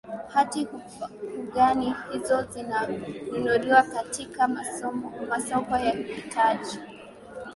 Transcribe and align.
hati 0.27 0.65
fungani 0.65 1.95
hizo 2.13 2.43
zinanunuliwa 2.43 3.83
katika 3.83 4.47
masoko 5.27 5.77
ya 5.77 5.93
mitaji 5.93 6.79